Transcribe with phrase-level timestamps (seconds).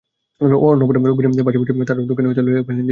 [0.63, 2.79] অন্নপূর্ণা রোগিণীর পার্শ্বে বসিয়া তাঁহার দক্ষিণ হস্ত হস্তে লইয়া কহিলেন, দিদি।